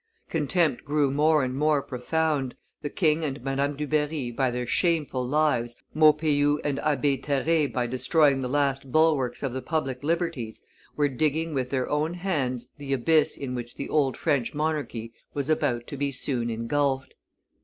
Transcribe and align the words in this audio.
Contempt 0.31 0.83
grew 0.83 1.11
more 1.11 1.43
and 1.43 1.53
more 1.55 1.79
profound; 1.83 2.55
the 2.81 2.89
king 2.89 3.23
and 3.23 3.39
Madame 3.43 3.77
Dubarry 3.77 4.31
by 4.31 4.49
their 4.49 4.65
shameful 4.65 5.23
lives, 5.23 5.75
Maupeou 5.95 6.57
and 6.63 6.79
Abbe 6.79 7.17
Terray 7.19 7.67
by 7.67 7.85
destroying 7.85 8.39
the 8.39 8.47
last 8.49 8.91
bulwarks 8.91 9.43
of 9.43 9.53
the 9.53 9.61
public 9.61 10.03
liberties, 10.03 10.63
were 10.95 11.07
digging 11.07 11.53
with 11.53 11.69
their 11.69 11.87
own 11.87 12.15
hands 12.15 12.65
the 12.79 12.93
abyss 12.93 13.37
in 13.37 13.53
which 13.53 13.75
the 13.75 13.89
old 13.89 14.17
French 14.17 14.55
monarchy 14.55 15.13
was 15.35 15.51
about 15.51 15.85
to 15.85 15.97
be 15.97 16.11
soon 16.11 16.49
ingulfed. 16.49 17.13